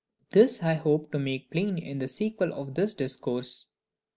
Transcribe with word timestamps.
This 0.31 0.63
I 0.63 0.73
hope 0.73 1.11
to 1.11 1.19
make 1.19 1.51
plain 1.51 1.77
in 1.77 1.99
the 1.99 2.07
sequel 2.07 2.51
of 2.55 2.73
this 2.73 2.95
Discourse. 2.95 3.67